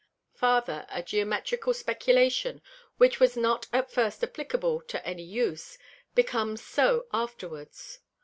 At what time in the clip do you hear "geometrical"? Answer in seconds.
1.03-1.75